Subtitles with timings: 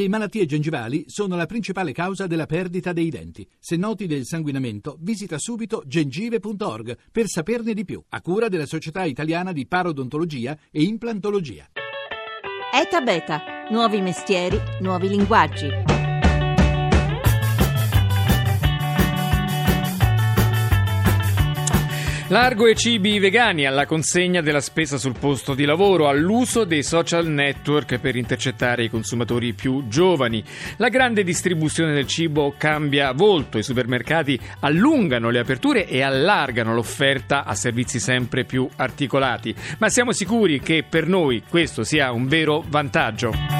[0.00, 3.46] Le malattie gengivali sono la principale causa della perdita dei denti.
[3.58, 9.04] Se noti del sanguinamento, visita subito gengive.org per saperne di più, a cura della Società
[9.04, 11.68] Italiana di Parodontologia e Implantologia.
[12.72, 15.99] ETA Beta, nuovi mestieri, nuovi linguaggi.
[22.30, 27.26] Largo e cibi vegani alla consegna della spesa sul posto di lavoro, all'uso dei social
[27.26, 30.40] network per intercettare i consumatori più giovani.
[30.76, 37.42] La grande distribuzione del cibo cambia volto, i supermercati allungano le aperture e allargano l'offerta
[37.44, 39.52] a servizi sempre più articolati.
[39.78, 43.59] Ma siamo sicuri che per noi questo sia un vero vantaggio?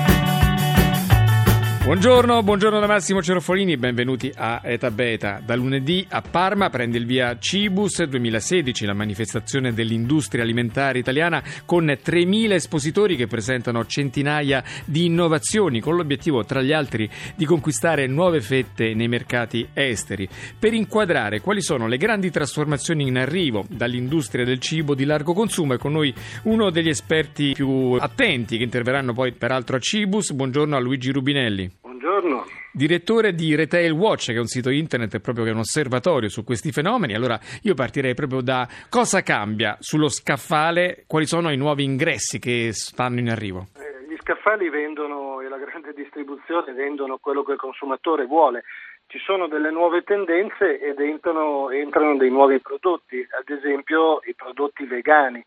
[1.82, 5.40] Buongiorno, buongiorno da Massimo Cerofolini, benvenuti a Eta Beta.
[5.42, 11.86] Da lunedì a Parma prende il via Cibus 2016, la manifestazione dell'industria alimentare italiana con
[11.86, 18.42] 3.000 espositori che presentano centinaia di innovazioni con l'obiettivo, tra gli altri, di conquistare nuove
[18.42, 20.28] fette nei mercati esteri.
[20.58, 25.74] Per inquadrare quali sono le grandi trasformazioni in arrivo dall'industria del cibo di largo consumo
[25.74, 30.32] è con noi uno degli esperti più attenti che interverranno poi peraltro a Cibus.
[30.32, 31.78] Buongiorno a Luigi Rubinelli.
[32.00, 32.46] Buongiorno.
[32.72, 36.44] Direttore di Retail Watch, che è un sito internet proprio che è un osservatorio su
[36.44, 37.12] questi fenomeni.
[37.12, 42.70] Allora io partirei proprio da cosa cambia sullo scaffale, quali sono i nuovi ingressi che
[42.72, 43.66] stanno in arrivo?
[43.76, 48.64] Eh, gli scaffali vendono e la grande distribuzione vendono quello che il consumatore vuole.
[49.06, 54.86] Ci sono delle nuove tendenze ed entrano, entrano dei nuovi prodotti, ad esempio i prodotti
[54.86, 55.44] vegani.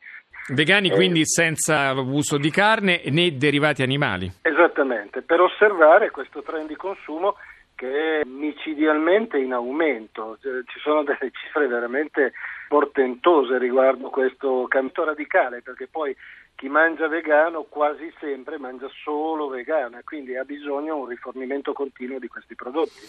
[0.49, 4.31] Vegani eh, quindi senza uso di carne né derivati animali.
[4.41, 7.35] Esattamente, per osservare questo trend di consumo
[7.75, 10.37] che è micidialmente in aumento.
[10.41, 12.33] Ci sono delle cifre veramente
[12.67, 16.15] portentose riguardo questo cambio radicale, perché poi
[16.55, 21.73] chi mangia vegano quasi sempre mangia solo vegano e quindi ha bisogno di un rifornimento
[21.73, 23.01] continuo di questi prodotti.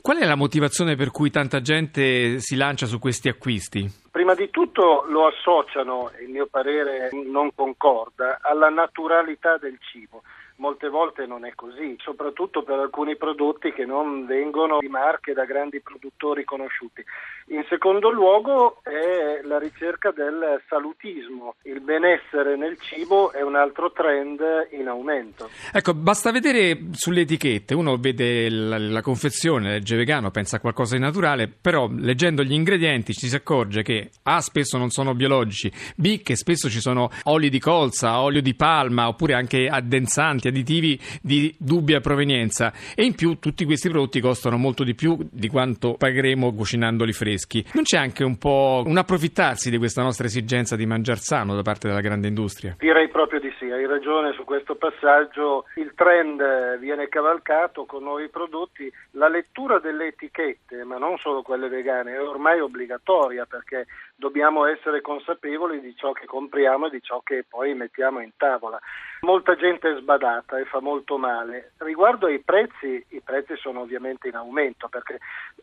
[0.00, 4.04] Qual è la motivazione per cui tanta gente si lancia su questi acquisti?
[4.26, 10.22] Prima di tutto lo associano, il mio parere non concorda, alla naturalità del cibo
[10.56, 15.44] molte volte non è così, soprattutto per alcuni prodotti che non vengono di marche da
[15.44, 17.04] grandi produttori conosciuti.
[17.48, 23.92] In secondo luogo è la ricerca del salutismo, il benessere nel cibo è un altro
[23.92, 24.40] trend
[24.72, 25.48] in aumento.
[25.72, 30.96] Ecco, basta vedere sulle etichette, uno vede la, la confezione, legge vegano, pensa a qualcosa
[30.96, 35.70] di naturale, però leggendo gli ingredienti ci si accorge che A spesso non sono biologici,
[35.94, 41.00] B che spesso ci sono oli di colza, olio di palma oppure anche addensanti additivi
[41.22, 45.94] di dubbia provenienza e in più tutti questi prodotti costano molto di più di quanto
[45.94, 47.34] pagheremo cucinandoli freschi.
[47.74, 51.62] Non c'è anche un po' un approfittarsi di questa nostra esigenza di mangiar sano da
[51.62, 52.76] parte della grande industria?
[52.78, 55.64] Direi proprio di sì, hai ragione su questo passaggio.
[55.76, 58.90] Il trend viene cavalcato con nuovi prodotti.
[59.12, 63.86] La lettura delle etichette, ma non solo quelle vegane, è ormai obbligatoria perché
[64.16, 68.78] dobbiamo essere consapevoli di ciò che compriamo e di ciò che poi mettiamo in tavola.
[69.20, 71.72] Molta gente è sbadata e fa molto male.
[71.78, 75.18] Riguardo ai prezzi, i prezzi sono ovviamente in aumento perché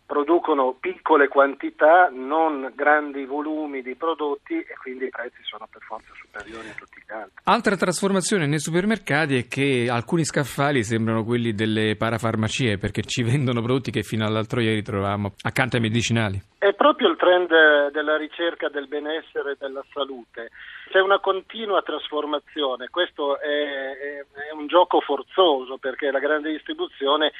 [0.05, 6.11] producono piccole quantità, non grandi volumi di prodotti e quindi i prezzi sono per forza
[6.13, 7.33] superiori a tutti gli altri.
[7.45, 13.61] Altra trasformazione nei supermercati è che alcuni scaffali sembrano quelli delle parafarmacie perché ci vendono
[13.61, 16.41] prodotti che fino all'altro ieri trovavamo accanto ai medicinali.
[16.57, 20.51] È proprio il trend della ricerca del benessere e della salute.
[20.89, 27.31] C'è una continua trasformazione, questo è, è, è un gioco forzoso perché la grande distribuzione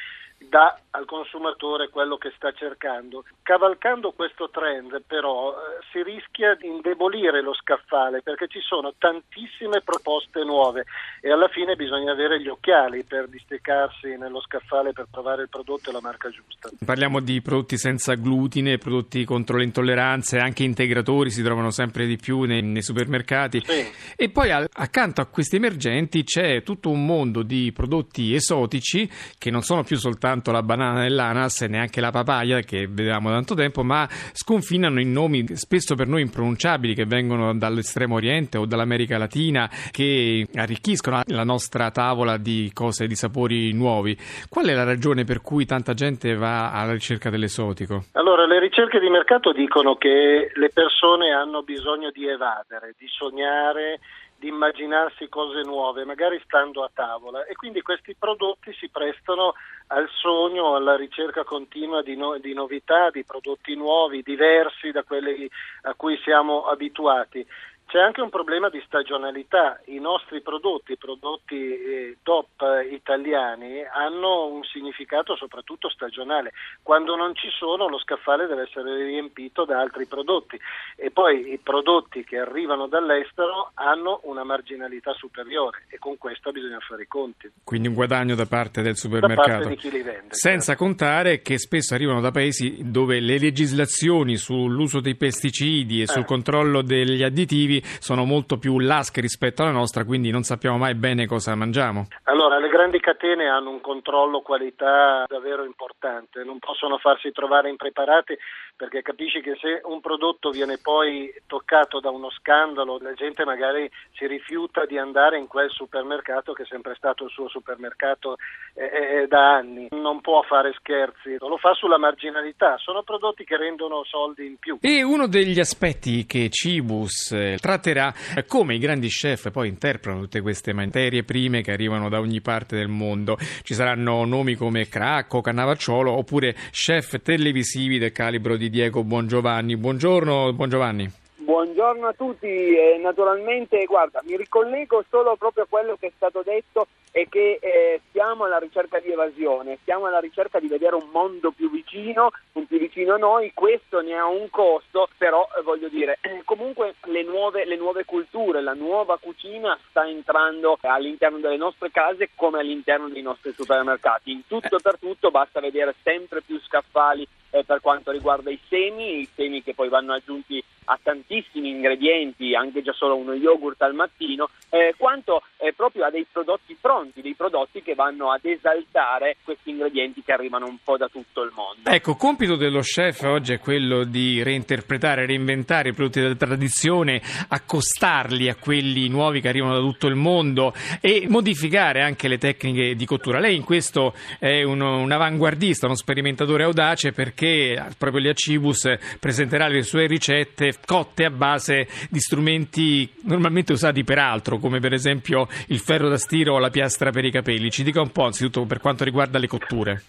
[0.49, 3.23] dà al consumatore quello che sta cercando.
[3.41, 9.81] Cavalcando questo trend però eh, si rischia di indebolire lo scaffale perché ci sono tantissime
[9.81, 10.85] proposte nuove
[11.19, 15.89] e alla fine bisogna avere gli occhiali per disteccarsi nello scaffale per trovare il prodotto
[15.89, 16.69] e la marca giusta.
[16.85, 22.17] Parliamo di prodotti senza glutine, prodotti contro le intolleranze, anche integratori si trovano sempre di
[22.17, 23.91] più nei, nei supermercati sì.
[24.15, 29.09] e poi al, accanto a questi emergenti c'è tutto un mondo di prodotti esotici
[29.39, 33.29] che non sono più soltanto soltanto la banana dell'ananas e neanche la papaya che vedevamo
[33.29, 38.65] tanto tempo, ma sconfinano in nomi spesso per noi impronunciabili che vengono dall'estremo oriente o
[38.65, 44.17] dall'America Latina che arricchiscono la nostra tavola di cose di sapori nuovi.
[44.49, 48.05] Qual è la ragione per cui tanta gente va alla ricerca dell'esotico?
[48.13, 53.99] Allora, le ricerche di mercato dicono che le persone hanno bisogno di evadere, di sognare
[54.43, 57.45] di immaginarsi cose nuove, magari stando a tavola.
[57.45, 59.53] E quindi questi prodotti si prestano
[59.87, 65.49] al sogno, alla ricerca continua di, no- di novità, di prodotti nuovi, diversi da quelli
[65.83, 67.45] a cui siamo abituati
[67.93, 69.79] C'è anche un problema di stagionalità.
[69.85, 76.53] I nostri prodotti, i prodotti eh, DOP italiani, hanno un significato soprattutto stagionale.
[76.81, 80.59] Quando non ci sono lo scaffale deve essere riempito da altri prodotti
[80.95, 86.79] e poi i prodotti che arrivano dall'estero hanno una marginalità superiore e con questo bisogna
[86.79, 87.51] fare i conti.
[87.63, 89.49] Quindi un guadagno da parte del supermercato.
[89.49, 90.29] Da parte di chi li vende.
[90.33, 90.83] Senza certo.
[90.83, 96.07] contare che spesso arrivano da paesi dove le legislazioni sull'uso dei pesticidi e eh.
[96.07, 100.95] sul controllo degli additivi sono molto più lasche rispetto alla nostra, quindi non sappiamo mai
[100.95, 102.07] bene cosa mangiamo.
[102.23, 108.37] Allora, le grandi catene hanno un controllo qualità davvero importante, non possono farsi trovare impreparati
[108.75, 113.89] perché capisci che se un prodotto viene poi toccato da uno scandalo, la gente magari
[114.13, 118.37] si rifiuta di andare in quel supermercato che è sempre stato il suo supermercato
[118.73, 119.87] eh, eh, da anni.
[119.91, 124.77] Non può fare scherzi, lo fa sulla marginalità, sono prodotti che rendono soldi in più.
[124.81, 130.21] E uno degli aspetti che Cibus eh, tratterà è come i grandi chef poi interpretano
[130.21, 133.37] tutte queste materie prime che arrivano da ogni parte del mondo.
[133.37, 139.77] Ci saranno nomi come Cracco, Cannavacciolo oppure chef televisivi del calibro di Diego Bongiovanni.
[139.77, 141.21] Buongiorno, Bongiovanni.
[141.43, 146.41] Buongiorno a tutti, eh, naturalmente guarda, mi ricollego solo proprio a quello che è stato
[146.41, 151.09] detto e che eh, siamo alla ricerca di evasione, siamo alla ricerca di vedere un
[151.11, 155.61] mondo più vicino, un più vicino a noi, questo ne ha un costo, però eh,
[155.63, 161.57] voglio dire, comunque le nuove, le nuove culture, la nuova cucina sta entrando all'interno delle
[161.57, 166.41] nostre case come all'interno dei nostri supermercati, in tutto e per tutto basta vedere sempre
[166.41, 167.27] più scaffali eh,
[167.61, 172.81] per quanto riguarda i semi, i semi che poi vanno aggiunti a tantissimi ingredienti, anche
[172.81, 177.35] già solo uno yogurt al mattino, eh, quanto eh, proprio a dei prodotti pronti, dei
[177.35, 181.89] prodotti che vanno ad esaltare questi ingredienti che arrivano un po' da tutto il mondo.
[181.89, 188.49] Ecco, compito dello chef oggi è quello di reinterpretare, reinventare i prodotti della tradizione, accostarli
[188.49, 193.05] a quelli nuovi che arrivano da tutto il mondo e modificare anche le tecniche di
[193.05, 193.39] cottura.
[193.39, 198.91] Lei in questo è uno, un avanguardista, uno sperimentatore audace perché proprio lì a Cibus
[199.19, 204.93] presenterà le sue ricette cotte a base di strumenti normalmente usati per altro, come per
[204.93, 207.71] esempio il ferro da stiro o la piastra per i capelli.
[207.71, 210.03] Ci dica un po' anzitutto per quanto riguarda le cotture.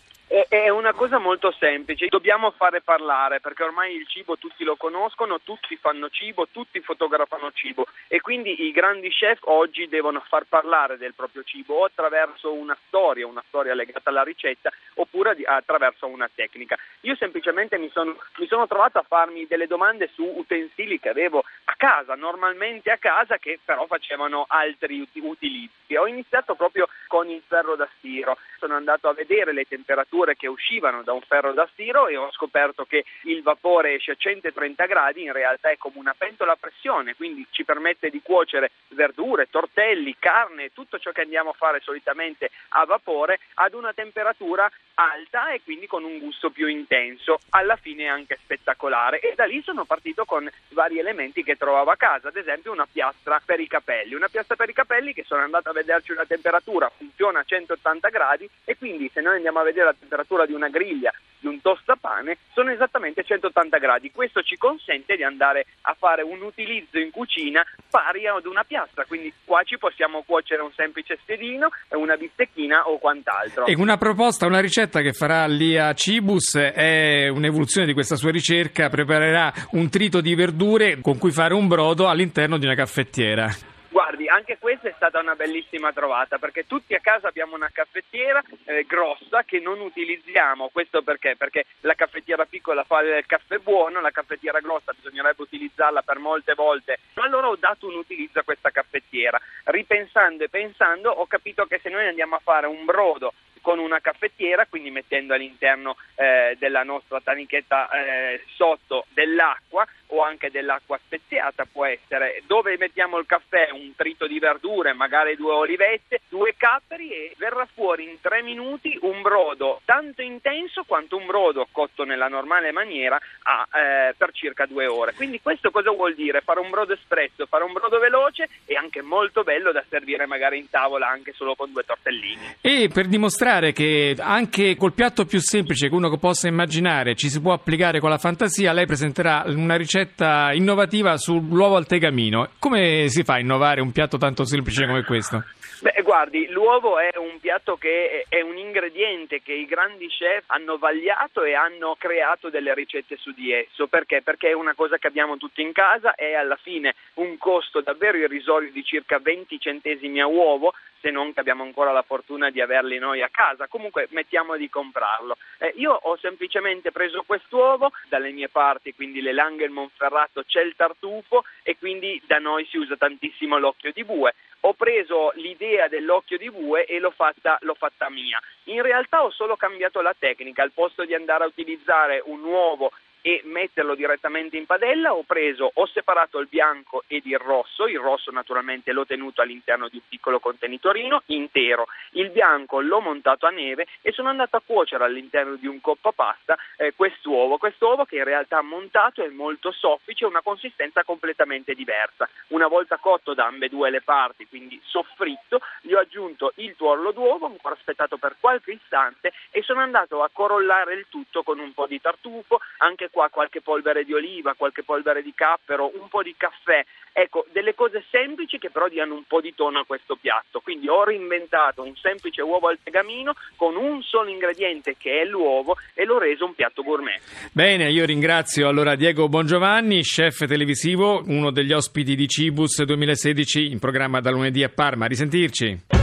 [0.49, 5.39] È una cosa molto semplice, dobbiamo fare parlare perché ormai il cibo tutti lo conoscono,
[5.41, 10.99] tutti fanno cibo, tutti fotografano cibo e quindi i grandi chef oggi devono far parlare
[10.99, 16.29] del proprio cibo o attraverso una storia, una storia legata alla ricetta oppure attraverso una
[16.35, 16.77] tecnica.
[17.03, 21.45] Io semplicemente mi sono, mi sono trovato a farmi delle domande su utensili che avevo
[21.67, 25.95] a casa, normalmente a casa, che però facevano altri utilizzi.
[25.95, 30.47] Ho iniziato proprio con il ferro da stiro, sono andato a vedere le temperature che
[30.47, 34.87] uscivano da un ferro da stiro e ho scoperto che il vapore esce a 130
[34.87, 39.51] gradi, in realtà è come una pentola a pressione, quindi ci permette di cuocere verdure,
[39.51, 45.51] tortelli, carne, tutto ciò che andiamo a fare solitamente a vapore ad una temperatura alta
[45.51, 49.21] e quindi con un gusto più intenso, alla fine anche spettacolare.
[49.21, 52.87] E da lì sono partito con vari elementi che trovavo a casa, ad esempio una
[52.91, 56.25] piastra per i capelli, una piastra per i capelli che sono andato a vederci una
[56.25, 60.14] temperatura, funziona a 180 gradi e quindi se noi andiamo a vedere la temperatura
[60.47, 64.11] di una griglia di un tostapane sono esattamente 180 gradi.
[64.11, 69.05] Questo ci consente di andare a fare un utilizzo in cucina pari ad una piastra,
[69.05, 73.67] quindi qua ci possiamo cuocere un semplice spiedino, una bistecchina o quant'altro.
[73.67, 78.31] E una proposta, una ricetta che farà lì a Cibus è un'evoluzione di questa sua
[78.31, 83.74] ricerca, preparerà un trito di verdure con cui fare un brodo all'interno di una caffettiera.
[84.15, 88.41] Guardi, anche questa è stata una bellissima trovata perché tutti a casa abbiamo una caffettiera
[88.65, 90.69] eh, grossa che non utilizziamo.
[90.73, 91.35] Questo perché?
[91.35, 96.55] Perché la caffettiera piccola fa il caffè buono, la caffettiera grossa bisognerebbe utilizzarla per molte
[96.55, 97.01] volte.
[97.15, 99.41] Allora ho dato un utilizzo a questa caffettiera.
[99.65, 103.33] Ripensando e pensando ho capito che se noi andiamo a fare un brodo
[103.65, 110.51] con una caffettiera, quindi mettendo all'interno eh, della nostra tanichetta eh, sotto dell'acqua o anche
[110.51, 116.21] dell'acqua speziata può essere, dove mettiamo il caffè, un trito di verdure, magari due olivette,
[116.29, 121.67] due capperi e verrà fuori in tre minuti un brodo tanto intenso quanto un brodo
[121.71, 125.15] cotto nella normale maniera a, eh, per circa due ore.
[125.15, 126.41] Quindi questo cosa vuol dire?
[126.41, 130.59] Fare un brodo espresso, fare un brodo veloce e anche molto bello da servire magari
[130.59, 132.57] in tavola anche solo con due tortellini.
[132.61, 137.41] E per dimostrare che anche col piatto più semplice che uno possa immaginare ci si
[137.41, 142.51] può applicare con la fantasia, lei presenterà una ricetta ricetta innovativa sull'uovo al tegamino.
[142.59, 145.43] Come si fa a innovare un piatto tanto semplice come questo?
[145.81, 150.77] Beh, guardi, l'uovo è un piatto che è un ingrediente che i grandi chef hanno
[150.79, 153.87] vagliato e hanno creato delle ricette su di esso.
[153.87, 154.21] Perché?
[154.23, 158.19] Perché è una cosa che abbiamo tutti in casa, è alla fine un costo davvero
[158.19, 160.73] irrisorio di circa 20 centesimi a uovo,
[161.05, 163.69] se non che abbiamo ancora la fortuna di averli noi a casa.
[163.69, 165.37] Comunque mettiamo di comprarlo.
[165.59, 170.63] Eh, io ho semplicemente preso quest'uovo, dalle mie parti, quindi le Langhe il Monferrato, c'è
[170.63, 174.35] il tartufo e quindi da noi si usa tantissimo l'occhio di bue
[174.67, 178.41] ho preso l'idea dell'occhio di bue e l'ho fatta, l'ho fatta, mia.
[178.65, 182.91] In realtà ho solo cambiato la tecnica, al posto di andare a utilizzare un uovo
[183.27, 187.99] e metterlo direttamente in padella ho preso, ho separato il bianco ed il rosso, il
[187.99, 193.51] rosso naturalmente l'ho tenuto all'interno di un piccolo contenitorino intero, il bianco l'ho montato a
[193.51, 198.17] neve e sono andato a cuocere all'interno di un coppa pasta eh, quest'uovo, quest'uovo che
[198.17, 202.29] in realtà montato è molto soffice, una consistenza completamente diversa.
[202.49, 207.47] Una volta cotto da ambedue le parti, quindi soffritto, gli ho aggiunto il tuorlo d'uovo,
[207.47, 211.87] ancora aspettato per qualche istante e sono andato a corollare il tutto con un po'
[211.87, 216.35] di tartufo, anche qua qualche polvere di oliva, qualche polvere di cappero, un po' di
[216.37, 216.85] caffè.
[217.13, 220.59] Ecco, delle cose semplici che però diano un po' di tono a questo piatto.
[220.59, 225.77] Quindi ho reinventato un semplice uovo al tegamino con un solo ingrediente che è l'uovo
[225.95, 227.21] e l'ho reso un piatto gourmet.
[227.53, 233.79] Bene, io ringrazio allora Diego Bongiovanni, chef televisivo, uno degli ospiti di Cibus 2016 in
[233.79, 235.07] programma da lunedì a Parma.
[235.07, 235.94] Risentirci.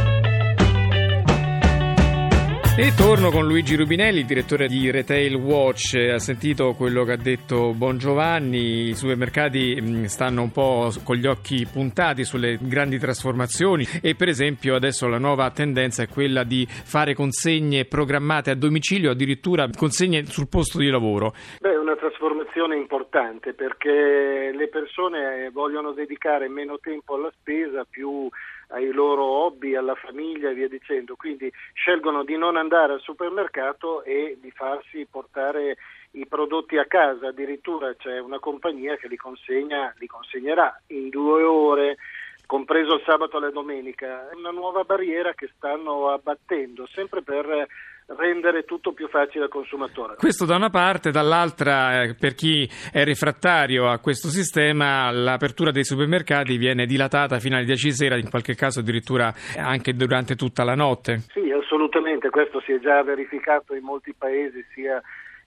[2.78, 5.94] E torno con Luigi Rubinelli, direttore di Retail Watch.
[5.96, 11.28] Ha sentito quello che ha detto Bongiovanni, i supermercati mm, stanno un po' con gli
[11.28, 16.66] occhi puntati sulle grandi trasformazioni e per esempio adesso la nuova tendenza è quella di
[16.66, 21.36] fare consegne programmate a domicilio, addirittura consegne sul posto di lavoro.
[21.60, 28.30] Beh, una trasformazione importante perché le persone vogliono dedicare meno tempo alla spesa, più
[28.70, 34.04] ai loro hobby, alla famiglia e via dicendo, quindi scelgono di non andare al supermercato
[34.04, 35.78] e di farsi portare
[36.12, 41.44] i prodotti a casa, addirittura c'è una compagnia che li, consegna, li consegnerà in due
[41.44, 41.98] ore
[42.46, 47.68] compreso il sabato e la domenica, è una nuova barriera che stanno abbattendo, sempre per
[48.08, 50.16] rendere tutto più facile al consumatore.
[50.16, 55.86] Questo da una parte, dall'altra eh, per chi è refrattario a questo sistema l'apertura dei
[55.86, 60.64] supermercati viene dilatata fino alle 10 di sera, in qualche caso addirittura anche durante tutta
[60.64, 61.24] la notte.
[61.32, 65.02] Sì, assolutamente, questo si è già verificato in molti paesi sia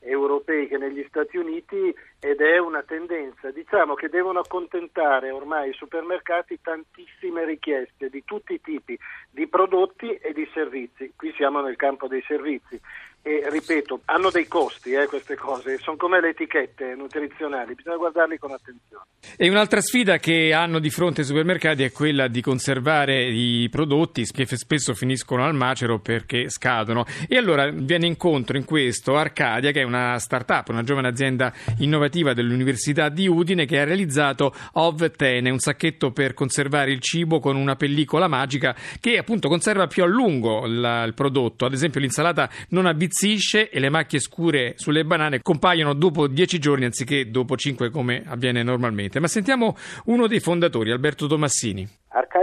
[0.05, 3.51] europei che negli Stati Uniti ed è una tendenza.
[3.51, 8.99] Diciamo che devono accontentare ormai i supermercati tantissime richieste di tutti i tipi
[9.31, 11.13] di prodotti e di servizi.
[11.17, 12.81] Qui siamo nel campo dei servizi
[13.27, 18.37] e ripeto, hanno dei costi eh, queste cose, sono come le etichette nutrizionali, bisogna guardarli
[18.37, 19.05] con attenzione.
[19.39, 24.25] E un'altra sfida che hanno di fronte i supermercati è quella di conservare i prodotti
[24.25, 27.07] che spesso finiscono al macero perché scadono.
[27.27, 32.35] E allora viene incontro in questo Arcadia, che è una start-up, una giovane azienda innovativa
[32.35, 37.75] dell'Università di Udine che ha realizzato Ovtene, un sacchetto per conservare il cibo con una
[37.75, 41.65] pellicola magica che appunto conserva più a lungo il, il prodotto.
[41.65, 46.27] Ad esempio l'insalata non ha bizzicato imbizzisce e le macchie scure sulle banane compaiono dopo
[46.27, 49.21] dieci giorni anziché dopo cinque come avviene normalmente.
[49.21, 51.89] Ma sentiamo uno dei fondatori, Alberto Tomassini.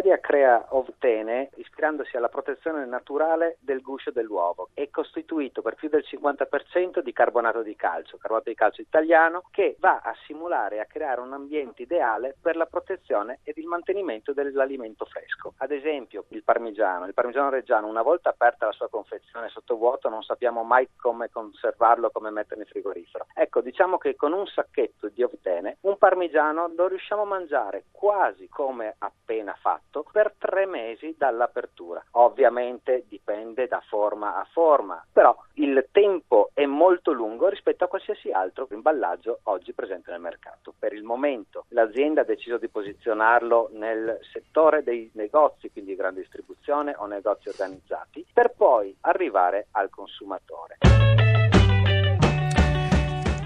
[0.02, 4.70] Arcadia crea Ovtene ispirandosi alla protezione naturale del guscio dell'uovo.
[4.74, 9.76] È costituito per più del 50% di carbonato di calcio, carbonato di calcio italiano, che
[9.80, 14.34] va a simulare e a creare un ambiente ideale per la protezione ed il mantenimento
[14.34, 15.54] dell'alimento fresco.
[15.58, 17.06] Ad esempio il parmigiano.
[17.06, 21.30] Il parmigiano reggiano, una volta aperta la sua confezione sotto vuoto, non sappiamo mai come
[21.30, 23.28] conservarlo, come metterlo in frigorifero.
[23.36, 28.50] Ecco, diciamo che con un sacchetto di Ovtene un parmigiano lo riusciamo a mangiare quasi
[28.50, 32.04] come appena fatto per tre mesi dall'apertura.
[32.12, 38.32] Ovviamente dipende da forma a forma, però il tempo è molto lungo rispetto a qualsiasi
[38.32, 40.74] altro imballaggio oggi presente nel mercato.
[40.78, 46.96] Per il momento l'azienda ha deciso di posizionarlo nel settore dei negozi, quindi grande distribuzione
[46.98, 50.78] o negozi organizzati, per poi arrivare al consumatore.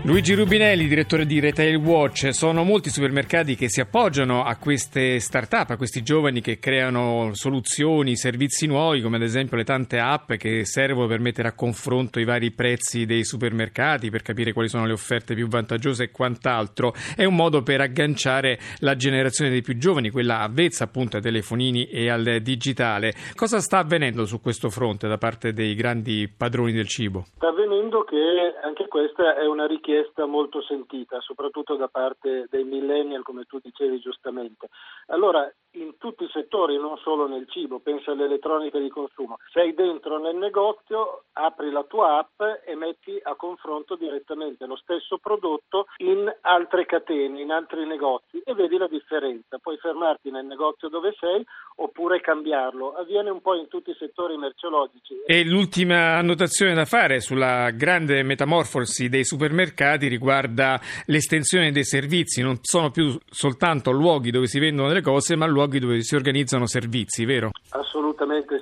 [0.06, 5.72] Luigi Rubinelli, direttore di Retail Watch, sono molti supermercati che si appoggiano a queste start-up,
[5.72, 10.64] a questi giovani che creano soluzioni, servizi nuovi, come ad esempio le tante app che
[10.64, 14.94] servono per mettere a confronto i vari prezzi dei supermercati, per capire quali sono le
[14.94, 16.94] offerte più vantaggiose e quant'altro.
[17.16, 21.86] È un modo per agganciare la generazione dei più giovani, quella avvezza appunto ai telefonini
[21.86, 23.12] e al digitale.
[23.34, 27.26] Cosa sta avvenendo su questo fronte da parte dei grandi padroni del cibo?
[27.38, 28.18] Sta avvenendo che
[28.64, 33.60] anche questa è una richiesta richiesta molto sentita, soprattutto da parte dei millennial, come tu
[33.62, 34.68] dicevi giustamente.
[35.08, 39.38] Allora, in tutti i settori, non solo nel cibo, pensa all'elettronica di consumo.
[39.52, 45.18] Sei dentro nel negozio, apri la tua app e metti a confronto direttamente lo stesso
[45.18, 49.58] prodotto in altre catene, in altri negozi e vedi la differenza.
[49.58, 51.46] Puoi fermarti nel negozio dove sei
[51.78, 52.94] oppure cambiarlo.
[52.96, 55.24] Avviene un po' in tutti i settori merceologici.
[55.26, 62.42] E l'ultima annotazione da fare sulla grande metamorfosi dei supermercati riguarda l'estensione dei servizi.
[62.42, 66.66] Non sono più soltanto luoghi dove si vendono le cose, ma luoghi dove si organizzano
[66.68, 67.50] servizi, vero?
[67.70, 68.60] Assolutamente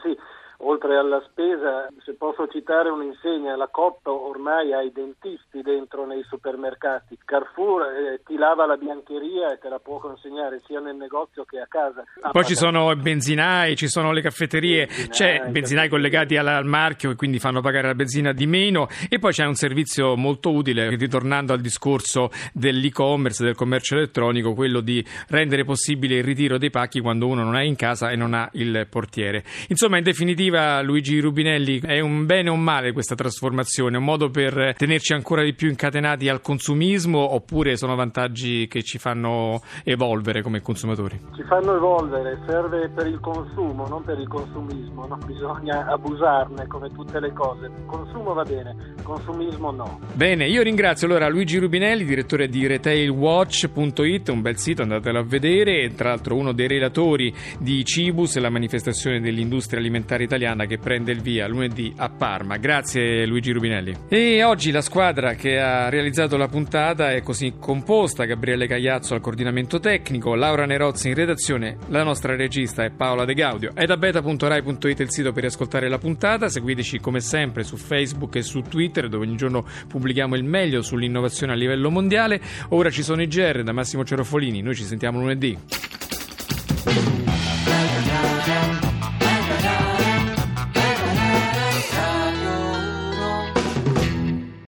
[0.63, 6.23] oltre alla spesa, se posso citare un'insegna, la Coop ormai ha i dentisti dentro nei
[6.27, 7.17] supermercati.
[7.23, 11.59] Carrefour eh, ti lava la biancheria e te la può consegnare sia nel negozio che
[11.59, 12.03] a casa.
[12.21, 16.65] Ah, Poi ci sono i benzinai, ci sono le caffetterie, benzinai, c'è benzinai collegati al
[16.65, 20.51] marchio e quindi fanno pagare la benzina di meno e poi c'è un servizio molto
[20.51, 26.69] utile, ritornando al discorso dell'e-commerce, del commercio elettronico, quello di rendere possibile il ritiro dei
[26.69, 29.43] pacchi quando uno non è in casa e non ha il portiere.
[29.67, 33.97] Insomma, in definitiva scriveva Luigi Rubinelli, è un bene o un male questa trasformazione?
[33.97, 38.99] Un modo per tenerci ancora di più incatenati al consumismo oppure sono vantaggi che ci
[38.99, 41.19] fanno evolvere come consumatori?
[41.35, 46.91] Ci fanno evolvere, serve per il consumo, non per il consumismo, non bisogna abusarne come
[46.91, 47.71] tutte le cose.
[47.87, 49.99] Consumo va bene, consumismo no.
[50.13, 55.93] Bene, io ringrazio allora Luigi Rubinelli, direttore di retailwatch.it, un bel sito, andatelo a vedere,
[55.95, 61.11] tra l'altro uno dei relatori di Cibus, la manifestazione dell'industria alimentare italiana italiana che prende
[61.11, 62.57] il via lunedì a Parma.
[62.57, 63.95] Grazie Luigi Rubinelli.
[64.09, 69.21] E oggi la squadra che ha realizzato la puntata è così composta: Gabriele Cagliazzo al
[69.21, 73.71] coordinamento tecnico, Laura Nerozzi in redazione, la nostra regista è Paola De Gaudio.
[73.75, 76.49] È da beta.rai.it il sito per ascoltare la puntata.
[76.49, 81.53] Seguiteci come sempre su Facebook e su Twitter, dove ogni giorno pubblichiamo il meglio sull'innovazione
[81.53, 82.41] a livello mondiale.
[82.69, 84.61] Ora ci sono i GR da Massimo Cerofolini.
[84.61, 85.57] Noi ci sentiamo lunedì.